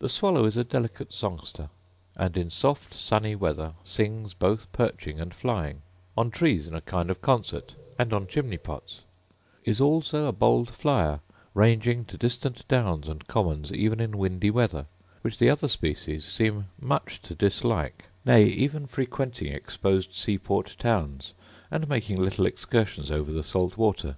[0.00, 1.70] The swallow is a delicate songster,
[2.14, 5.80] and in soft sunny weather sings both perching and flying;
[6.14, 9.00] on trees in a kind of concert, and on chimney tops:
[9.64, 11.20] is also a bold flyer,
[11.54, 14.84] ranging to distant downs and commons even in windy weather,
[15.22, 21.32] which the other species seem much to dislike; nay, even frequenting exposed sea port towns,
[21.70, 24.16] and making little excursions over the salt water.